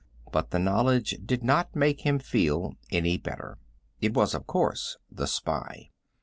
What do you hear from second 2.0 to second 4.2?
him feel any better. It